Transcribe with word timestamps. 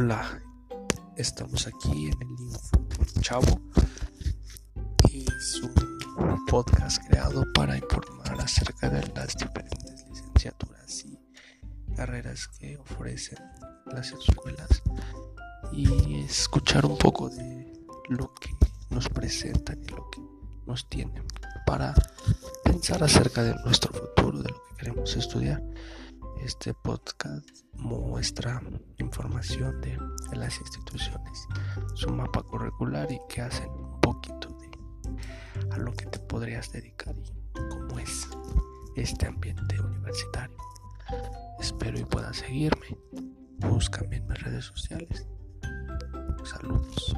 Hola, 0.00 0.40
estamos 1.16 1.66
aquí 1.66 2.06
en 2.06 2.22
el 2.22 2.40
Info 2.40 3.20
Chavo. 3.20 3.60
Es 5.12 5.60
un 5.60 6.46
podcast 6.46 7.04
creado 7.08 7.42
para 7.52 7.76
informar 7.76 8.40
acerca 8.40 8.90
de 8.90 9.04
las 9.12 9.36
diferentes 9.36 10.06
licenciaturas 10.08 11.04
y 11.04 11.18
carreras 11.96 12.46
que 12.46 12.78
ofrecen 12.78 13.40
las 13.86 14.12
escuelas 14.12 14.68
y 15.72 16.20
escuchar 16.20 16.86
un 16.86 16.96
poco 16.96 17.28
de 17.28 17.72
lo 18.08 18.32
que 18.34 18.50
nos 18.90 19.08
presentan 19.08 19.82
y 19.82 19.88
lo 19.88 20.08
que 20.10 20.20
nos 20.64 20.88
tienen 20.88 21.26
para 21.66 21.92
pensar 22.62 23.02
acerca 23.02 23.42
de 23.42 23.56
nuestro 23.64 23.92
futuro, 23.92 24.42
de 24.44 24.50
lo 24.50 24.62
que 24.62 24.76
queremos 24.76 25.16
estudiar. 25.16 25.60
Este 26.40 26.72
podcast 26.72 27.48
muestra 27.72 28.62
información 29.08 29.80
de, 29.80 29.98
las 30.36 30.60
instituciones, 30.60 31.48
su 31.94 32.10
mapa 32.10 32.42
curricular 32.42 33.10
y 33.10 33.18
que 33.28 33.40
hacen 33.40 33.70
un 33.70 34.00
poquito 34.00 34.50
de 34.60 34.68
a 35.72 35.78
lo 35.78 35.92
que 35.92 36.06
te 36.06 36.18
podrías 36.18 36.70
dedicar 36.70 37.14
y 37.16 37.68
cómo 37.70 37.98
es 37.98 38.28
este 38.96 39.26
ambiente 39.26 39.80
universitario. 39.80 40.56
Espero 41.58 41.98
y 41.98 42.04
puedan 42.04 42.34
seguirme. 42.34 42.98
Búscame 43.58 44.16
en 44.16 44.28
mis 44.28 44.42
redes 44.42 44.66
sociales. 44.66 45.26
Saludos. 46.44 47.16